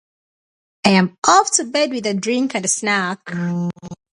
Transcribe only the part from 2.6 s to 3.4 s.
a snack.